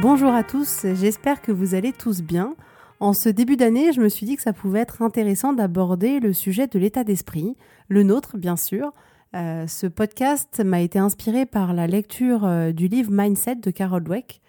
[0.00, 2.54] Bonjour à tous, j'espère que vous allez tous bien.
[3.00, 6.32] En ce début d'année, je me suis dit que ça pouvait être intéressant d'aborder le
[6.32, 7.56] sujet de l'état d'esprit,
[7.88, 8.92] le nôtre bien sûr.
[9.34, 14.04] Euh, ce podcast m'a été inspiré par la lecture euh, du livre Mindset de Carol
[14.04, 14.40] Dweck.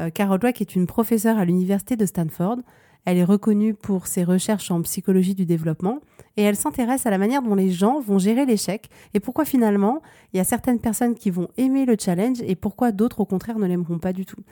[0.00, 2.56] Euh, Carol Dweck est une professeure à l'université de Stanford.
[3.04, 6.00] Elle est reconnue pour ses recherches en psychologie du développement
[6.36, 10.02] et elle s'intéresse à la manière dont les gens vont gérer l'échec et pourquoi finalement
[10.32, 13.60] il y a certaines personnes qui vont aimer le challenge et pourquoi d'autres au contraire
[13.60, 14.42] ne l'aimeront pas du tout.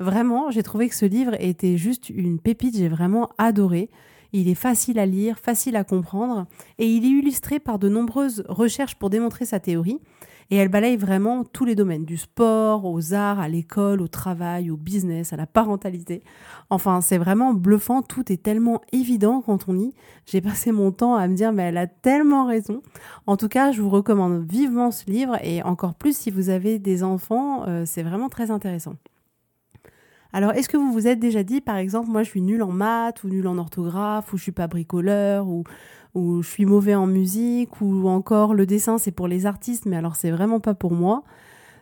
[0.00, 3.90] Vraiment, j'ai trouvé que ce livre était juste une pépite, j'ai vraiment adoré.
[4.32, 6.46] Il est facile à lire, facile à comprendre,
[6.78, 10.00] et il est illustré par de nombreuses recherches pour démontrer sa théorie.
[10.52, 14.70] Et elle balaye vraiment tous les domaines, du sport, aux arts, à l'école, au travail,
[14.70, 16.22] au business, à la parentalité.
[16.70, 19.94] Enfin, c'est vraiment bluffant, tout est tellement évident quand on lit.
[20.24, 22.82] J'ai passé mon temps à me dire, mais elle a tellement raison.
[23.26, 26.78] En tout cas, je vous recommande vivement ce livre, et encore plus si vous avez
[26.78, 28.94] des enfants, euh, c'est vraiment très intéressant.
[30.32, 32.70] Alors, est-ce que vous vous êtes déjà dit, par exemple, moi je suis nul en
[32.70, 35.64] maths ou nul en orthographe ou je suis pas bricoleur ou,
[36.14, 40.16] je suis mauvais en musique ou encore le dessin c'est pour les artistes mais alors
[40.16, 41.24] c'est vraiment pas pour moi.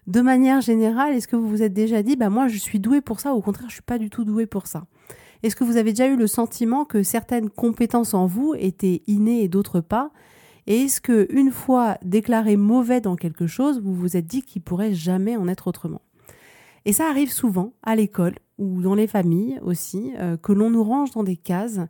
[0.06, 3.00] De manière générale, est-ce que vous vous êtes déjà dit, bah moi je suis doué
[3.02, 4.84] pour ça ou au contraire je suis pas du tout doué pour ça?
[5.42, 9.42] Est-ce que vous avez déjà eu le sentiment que certaines compétences en vous étaient innées
[9.42, 10.10] et d'autres pas?
[10.66, 14.62] Et est-ce que une fois déclaré mauvais dans quelque chose, vous vous êtes dit qu'il
[14.62, 16.02] pourrait jamais en être autrement?
[16.88, 20.82] Et ça arrive souvent à l'école ou dans les familles aussi, euh, que l'on nous
[20.82, 21.80] range dans des cases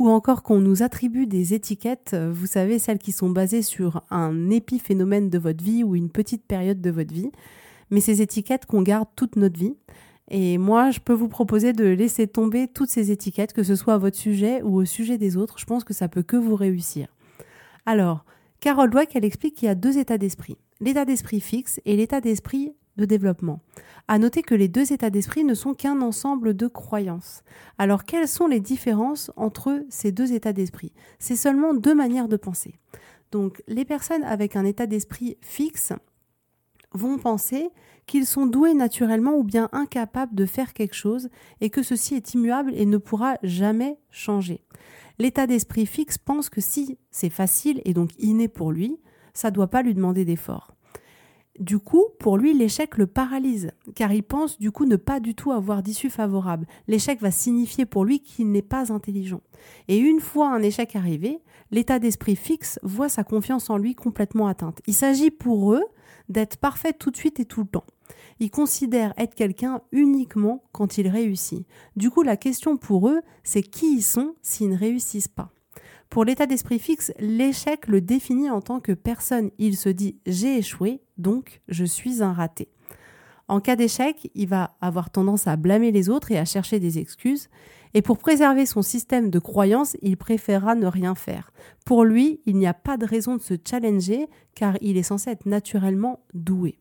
[0.00, 4.02] ou encore qu'on nous attribue des étiquettes, euh, vous savez, celles qui sont basées sur
[4.10, 7.30] un épiphénomène de votre vie ou une petite période de votre vie,
[7.92, 9.76] mais ces étiquettes qu'on garde toute notre vie.
[10.28, 13.94] Et moi, je peux vous proposer de laisser tomber toutes ces étiquettes, que ce soit
[13.94, 15.60] à votre sujet ou au sujet des autres.
[15.60, 17.06] Je pense que ça peut que vous réussir.
[17.86, 18.24] Alors,
[18.58, 20.58] Carole Dweck, elle explique qu'il y a deux états d'esprit.
[20.80, 23.60] L'état d'esprit fixe et l'état d'esprit de développement.
[24.08, 27.42] À noter que les deux états d'esprit ne sont qu'un ensemble de croyances.
[27.78, 30.92] Alors quelles sont les différences entre ces deux états d'esprit?
[31.18, 32.74] C'est seulement deux manières de penser.
[33.32, 35.92] Donc les personnes avec un état d'esprit fixe
[36.92, 37.70] vont penser
[38.06, 41.28] qu'ils sont doués naturellement ou bien incapables de faire quelque chose
[41.60, 44.62] et que ceci est immuable et ne pourra jamais changer.
[45.18, 49.00] L'état d'esprit fixe pense que si c'est facile et donc inné pour lui,
[49.32, 50.73] ça ne doit pas lui demander d'effort.
[51.60, 55.36] Du coup, pour lui, l'échec le paralyse, car il pense du coup ne pas du
[55.36, 56.66] tout avoir d'issue favorable.
[56.88, 59.40] L'échec va signifier pour lui qu'il n'est pas intelligent.
[59.86, 61.38] Et une fois un échec arrivé,
[61.70, 64.80] l'état d'esprit fixe voit sa confiance en lui complètement atteinte.
[64.88, 65.84] Il s'agit pour eux
[66.28, 67.84] d'être parfait tout de suite et tout le temps.
[68.40, 71.64] Ils considèrent être quelqu'un uniquement quand ils réussissent.
[71.94, 75.53] Du coup, la question pour eux, c'est qui ils sont s'ils ne réussissent pas.
[76.14, 79.50] Pour l'état d'esprit fixe, l'échec le définit en tant que personne.
[79.58, 82.68] Il se dit j'ai échoué, donc je suis un raté.
[83.48, 87.00] En cas d'échec, il va avoir tendance à blâmer les autres et à chercher des
[87.00, 87.48] excuses.
[87.94, 91.50] Et pour préserver son système de croyance, il préférera ne rien faire.
[91.84, 95.30] Pour lui, il n'y a pas de raison de se challenger car il est censé
[95.30, 96.78] être naturellement doué.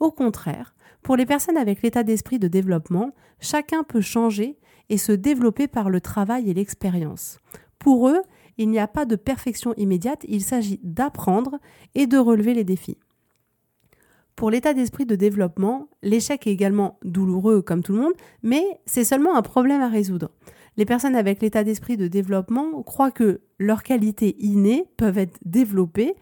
[0.00, 0.74] Au contraire,
[1.04, 4.58] pour les personnes avec l'état d'esprit de développement, chacun peut changer
[4.88, 7.38] et se développer par le travail et l'expérience.
[7.78, 8.22] Pour eux,
[8.62, 11.58] il n'y a pas de perfection immédiate, il s'agit d'apprendre
[11.94, 12.98] et de relever les défis.
[14.36, 19.04] Pour l'état d'esprit de développement, l'échec est également douloureux comme tout le monde, mais c'est
[19.04, 20.30] seulement un problème à résoudre.
[20.76, 26.14] Les personnes avec l'état d'esprit de développement croient que leurs qualités innées peuvent être développées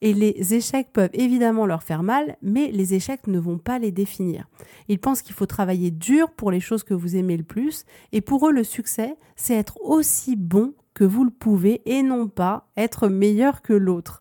[0.00, 3.92] et les échecs peuvent évidemment leur faire mal, mais les échecs ne vont pas les
[3.92, 4.48] définir.
[4.88, 8.20] Ils pensent qu'il faut travailler dur pour les choses que vous aimez le plus, et
[8.20, 12.68] pour eux le succès, c'est être aussi bon que vous le pouvez et non pas
[12.76, 14.20] être meilleur que l'autre.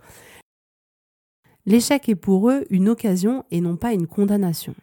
[1.65, 4.75] L'échec est pour eux une occasion et non pas une condamnation.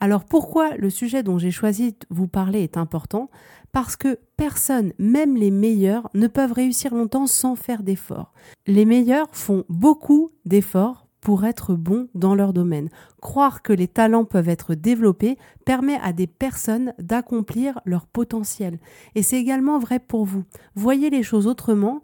[0.00, 3.30] Alors pourquoi le sujet dont j'ai choisi de vous parler est important?
[3.70, 8.32] Parce que personne, même les meilleurs, ne peuvent réussir longtemps sans faire d'efforts.
[8.66, 12.88] Les meilleurs font beaucoup d'efforts pour être bons dans leur domaine.
[13.20, 18.78] Croire que les talents peuvent être développés permet à des personnes d'accomplir leur potentiel.
[19.14, 20.44] Et c'est également vrai pour vous.
[20.74, 22.02] Voyez les choses autrement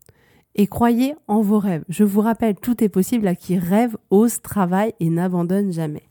[0.54, 1.84] et croyez en vos rêves.
[1.88, 6.04] Je vous rappelle, tout est possible à qui rêve, ose, travaille et n'abandonne jamais.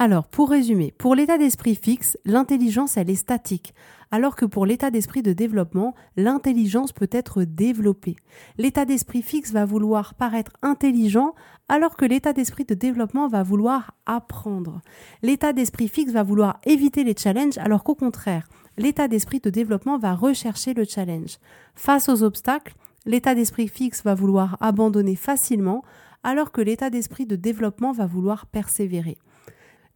[0.00, 3.74] Alors, pour résumer, pour l'état d'esprit fixe, l'intelligence, elle est statique,
[4.12, 8.14] alors que pour l'état d'esprit de développement, l'intelligence peut être développée.
[8.58, 11.34] L'état d'esprit fixe va vouloir paraître intelligent,
[11.68, 14.82] alors que l'état d'esprit de développement va vouloir apprendre.
[15.22, 18.46] L'état d'esprit fixe va vouloir éviter les challenges, alors qu'au contraire,
[18.76, 21.38] l'état d'esprit de développement va rechercher le challenge.
[21.74, 25.82] Face aux obstacles, l'état d'esprit fixe va vouloir abandonner facilement,
[26.22, 29.18] alors que l'état d'esprit de développement va vouloir persévérer.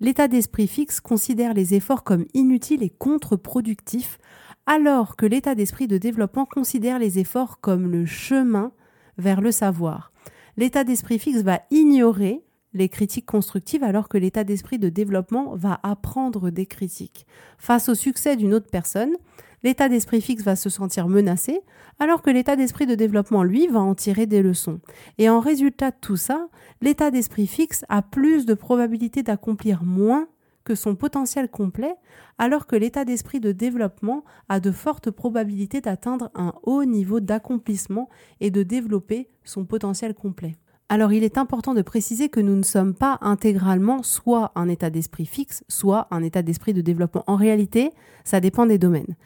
[0.02, 4.18] L'état d'esprit fixe considère les efforts comme inutiles et contre-productifs,
[4.66, 8.72] alors que l'état d'esprit de développement considère les efforts comme le chemin
[9.16, 10.12] vers le savoir.
[10.56, 15.78] L'état d'esprit fixe va ignorer les critiques constructives alors que l'état d'esprit de développement va
[15.84, 17.24] apprendre des critiques.
[17.56, 19.14] Face au succès d'une autre personne,
[19.62, 21.60] l'état d'esprit fixe va se sentir menacé
[21.98, 24.80] alors que l'état d'esprit de développement, lui, va en tirer des leçons.
[25.18, 26.48] Et en résultat de tout ça,
[26.80, 30.26] l'état d'esprit fixe a plus de probabilité d'accomplir moins
[30.64, 31.94] que son potentiel complet,
[32.38, 38.08] alors que l'état d'esprit de développement a de fortes probabilités d'atteindre un haut niveau d'accomplissement
[38.40, 40.56] et de développer son potentiel complet.
[40.88, 44.90] Alors il est important de préciser que nous ne sommes pas intégralement soit un état
[44.90, 47.24] d'esprit fixe, soit un état d'esprit de développement.
[47.26, 47.92] En réalité,
[48.24, 49.16] ça dépend des domaines.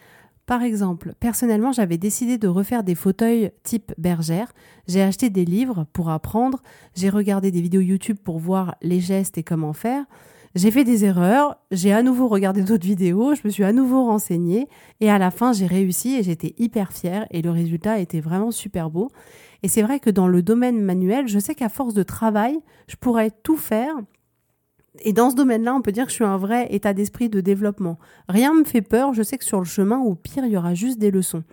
[0.46, 4.52] Par exemple, personnellement, j'avais décidé de refaire des fauteuils type bergère.
[4.86, 6.62] J'ai acheté des livres pour apprendre,
[6.94, 10.04] j'ai regardé des vidéos YouTube pour voir les gestes et comment faire.
[10.54, 14.04] J'ai fait des erreurs, j'ai à nouveau regardé d'autres vidéos, je me suis à nouveau
[14.04, 14.68] renseignée
[15.00, 18.52] et à la fin j'ai réussi et j'étais hyper fière et le résultat était vraiment
[18.52, 19.10] super beau.
[19.64, 22.56] Et c'est vrai que dans le domaine manuel, je sais qu'à force de travail,
[22.86, 23.96] je pourrais tout faire.
[25.02, 27.40] Et dans ce domaine-là, on peut dire que je suis un vrai état d'esprit de
[27.40, 27.98] développement.
[28.28, 30.56] Rien ne me fait peur, je sais que sur le chemin, au pire, il y
[30.56, 31.44] aura juste des leçons.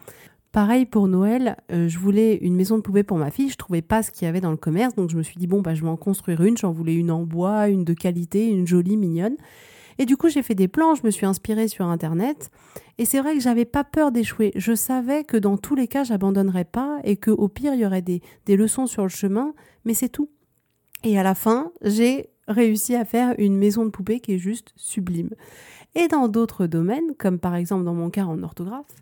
[0.52, 3.82] Pareil pour Noël, euh, je voulais une maison de poupée pour ma fille, je trouvais
[3.82, 5.74] pas ce qu'il y avait dans le commerce, donc je me suis dit bon bah
[5.74, 8.96] je vais en construire une, j'en voulais une en bois, une de qualité, une jolie,
[8.96, 9.36] mignonne.
[9.98, 12.52] Et du coup, j'ai fait des plans, je me suis inspirée sur internet
[13.00, 14.52] et c'est vrai que j'avais pas peur d'échouer.
[14.56, 17.86] Je savais que dans tous les cas, j'abandonnerais pas et que au pire, il y
[17.86, 19.54] aurait des, des leçons sur le chemin,
[19.86, 20.30] mais c'est tout.
[21.04, 24.74] Et à la fin, j'ai réussi à faire une maison de poupée qui est juste
[24.76, 25.30] sublime.
[25.96, 28.96] Et dans d'autres domaines, comme par exemple dans mon cas en orthographe,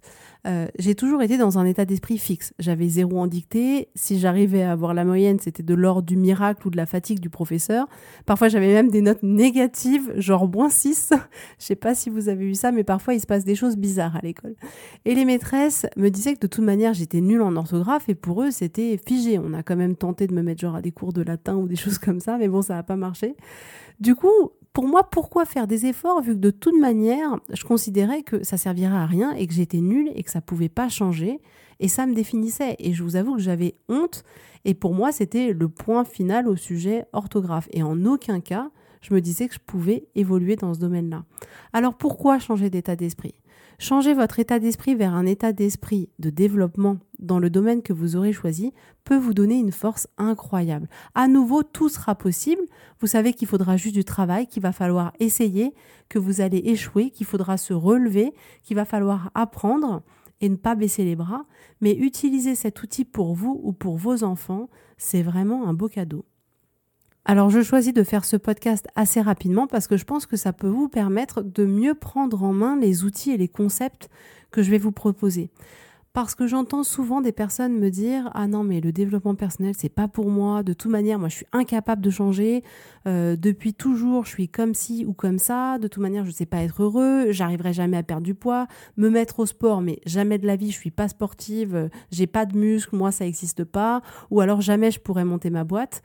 [0.47, 2.53] euh, j'ai toujours été dans un état d'esprit fixe.
[2.59, 3.89] J'avais zéro en dictée.
[3.95, 7.19] Si j'arrivais à avoir la moyenne, c'était de l'ordre du miracle ou de la fatigue
[7.19, 7.87] du professeur.
[8.25, 11.13] Parfois, j'avais même des notes négatives, genre moins 6.
[11.59, 13.77] Je sais pas si vous avez eu ça, mais parfois, il se passe des choses
[13.77, 14.55] bizarres à l'école.
[15.05, 18.41] Et les maîtresses me disaient que de toute manière, j'étais nulle en orthographe et pour
[18.41, 19.39] eux, c'était figé.
[19.39, 21.67] On a quand même tenté de me mettre genre à des cours de latin ou
[21.67, 23.35] des choses comme ça, mais bon, ça n'a pas marché.
[23.99, 28.23] Du coup, pour moi, pourquoi faire des efforts vu que de toute manière, je considérais
[28.23, 31.41] que ça servirait à rien et que j'étais nulle et que ça pouvait pas changer
[31.79, 32.75] et ça me définissait.
[32.79, 34.23] Et je vous avoue que j'avais honte
[34.63, 37.67] et pour moi, c'était le point final au sujet orthographe.
[37.71, 38.69] Et en aucun cas,
[39.01, 41.25] je me disais que je pouvais évoluer dans ce domaine-là.
[41.73, 43.35] Alors pourquoi changer d'état d'esprit?
[43.81, 48.15] Changer votre état d'esprit vers un état d'esprit de développement dans le domaine que vous
[48.15, 48.73] aurez choisi
[49.03, 50.87] peut vous donner une force incroyable.
[51.15, 52.61] À nouveau, tout sera possible.
[52.99, 55.73] Vous savez qu'il faudra juste du travail, qu'il va falloir essayer,
[56.09, 60.03] que vous allez échouer, qu'il faudra se relever, qu'il va falloir apprendre
[60.41, 61.45] et ne pas baisser les bras.
[61.81, 64.69] Mais utiliser cet outil pour vous ou pour vos enfants,
[64.99, 66.23] c'est vraiment un beau cadeau.
[67.23, 70.53] Alors je choisis de faire ce podcast assez rapidement parce que je pense que ça
[70.53, 74.09] peut vous permettre de mieux prendre en main les outils et les concepts
[74.49, 75.51] que je vais vous proposer.
[76.13, 79.87] Parce que j'entends souvent des personnes me dire ah non mais le développement personnel c'est
[79.87, 80.63] pas pour moi.
[80.63, 82.63] De toute manière moi je suis incapable de changer.
[83.07, 85.77] Euh, depuis toujours je suis comme ci ou comme ça.
[85.77, 87.27] De toute manière je sais pas être heureux.
[87.29, 88.67] J'arriverai jamais à perdre du poids.
[88.97, 91.89] Me mettre au sport mais jamais de la vie je suis pas sportive.
[92.11, 92.95] J'ai pas de muscles.
[92.95, 94.01] Moi ça existe pas.
[94.31, 96.01] Ou alors jamais je pourrais monter ma boîte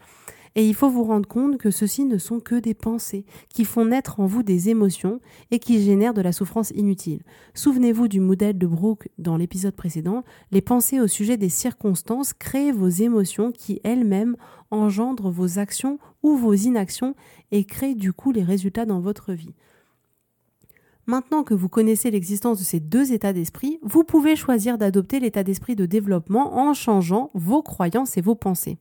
[0.56, 3.84] et il faut vous rendre compte que ceci ne sont que des pensées qui font
[3.84, 5.20] naître en vous des émotions
[5.50, 7.22] et qui génèrent de la souffrance inutile.
[7.52, 10.24] Souvenez-vous du modèle de Brooke dans l'épisode précédent.
[10.50, 14.36] Les pensées au sujet des circonstances créent vos émotions qui elles-mêmes
[14.70, 17.14] engendrent vos actions ou vos inactions
[17.52, 19.54] et créent du coup les résultats dans votre vie.
[21.04, 25.44] Maintenant que vous connaissez l'existence de ces deux états d'esprit, vous pouvez choisir d'adopter l'état
[25.44, 28.78] d'esprit de développement en changeant vos croyances et vos pensées.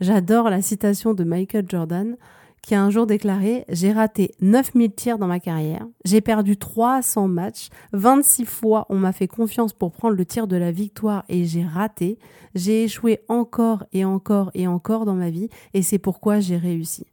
[0.00, 2.16] J'adore la citation de Michael Jordan
[2.62, 7.26] qui a un jour déclaré J'ai raté 9000 tirs dans ma carrière, j'ai perdu 300
[7.26, 11.46] matchs, 26 fois on m'a fait confiance pour prendre le tir de la victoire et
[11.46, 12.16] j'ai raté,
[12.54, 17.04] j'ai échoué encore et encore et encore dans ma vie et c'est pourquoi j'ai réussi.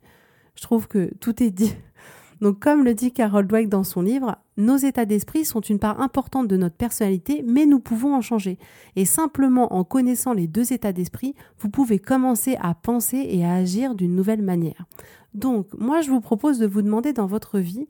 [0.56, 1.74] Je trouve que tout est dit.
[2.42, 6.02] Donc comme le dit Carol Dweck dans son livre, nos états d'esprit sont une part
[6.02, 8.58] importante de notre personnalité, mais nous pouvons en changer.
[8.96, 13.54] Et simplement en connaissant les deux états d'esprit, vous pouvez commencer à penser et à
[13.54, 14.86] agir d'une nouvelle manière.
[15.34, 17.88] Donc moi je vous propose de vous demander dans votre vie,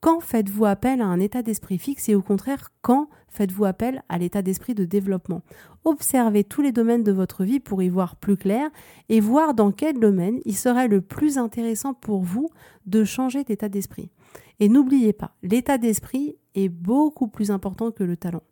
[0.00, 4.18] quand faites-vous appel à un état d'esprit fixe et au contraire, quand faites-vous appel à
[4.18, 5.42] l'état d'esprit de développement?
[5.84, 8.70] Observez tous les domaines de votre vie pour y voir plus clair
[9.08, 12.48] et voir dans quel domaine il serait le plus intéressant pour vous
[12.86, 14.10] de changer d'état d'esprit.
[14.60, 18.42] Et n'oubliez pas, l'état d'esprit est beaucoup plus important que le talent.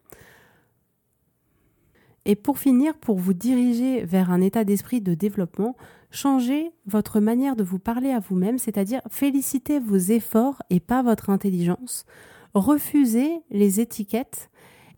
[2.28, 5.76] Et pour finir, pour vous diriger vers un état d'esprit de développement,
[6.10, 11.30] changez votre manière de vous parler à vous-même, c'est-à-dire félicitez vos efforts et pas votre
[11.30, 12.04] intelligence.
[12.52, 14.50] Refusez les étiquettes.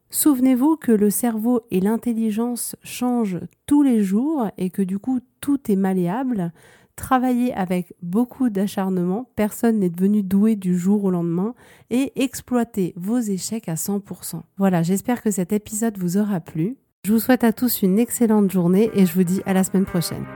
[0.09, 5.71] Souvenez-vous que le cerveau et l'intelligence changent tous les jours et que du coup tout
[5.71, 6.51] est malléable.
[6.97, 11.55] Travaillez avec beaucoup d'acharnement, personne n'est devenu doué du jour au lendemain
[11.91, 14.41] et exploitez vos échecs à 100%.
[14.57, 16.79] Voilà, j'espère que cet épisode vous aura plu.
[17.09, 19.87] Je vous souhaite à tous une excellente journée et je vous dis à la semaine
[19.87, 20.27] prochaine.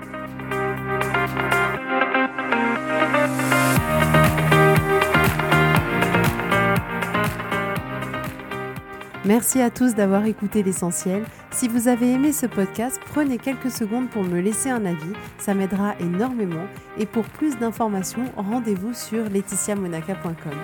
[9.26, 11.24] Merci à tous d'avoir écouté l'essentiel.
[11.50, 15.52] Si vous avez aimé ce podcast, prenez quelques secondes pour me laisser un avis, ça
[15.52, 16.66] m'aidera énormément.
[16.98, 20.54] Et pour plus d'informations, rendez-vous sur laetitiamonaca.com.